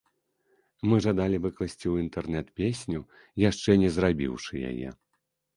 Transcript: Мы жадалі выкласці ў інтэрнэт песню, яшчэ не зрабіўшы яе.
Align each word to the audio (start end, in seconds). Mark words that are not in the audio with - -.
Мы 0.91 0.95
жадалі 1.05 1.37
выкласці 1.43 1.79
ў 1.79 1.95
інтэрнэт 2.05 2.47
песню, 2.63 2.99
яшчэ 3.49 3.71
не 3.83 3.89
зрабіўшы 3.99 4.53
яе. 4.73 4.89